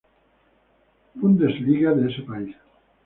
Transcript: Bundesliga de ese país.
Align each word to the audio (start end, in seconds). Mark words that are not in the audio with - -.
Bundesliga 1.13 1.93
de 1.93 2.09
ese 2.11 2.23
país. 2.23 2.55